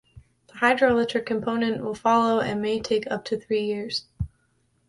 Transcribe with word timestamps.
The 0.47 0.53
hydroelectric 0.55 1.27
component 1.27 1.83
will 1.83 1.93
follow 1.93 2.39
and 2.39 2.59
may 2.59 2.79
take 2.79 3.05
up 3.11 3.23
to 3.25 3.39
three 3.39 3.65
years. 3.65 4.07